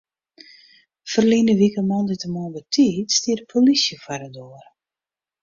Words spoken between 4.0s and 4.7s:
foar de doar.